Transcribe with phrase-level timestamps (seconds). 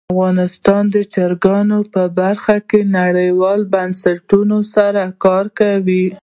[0.13, 6.05] افغانستان د چرګان په برخه کې نړیوالو بنسټونو سره کار کوي.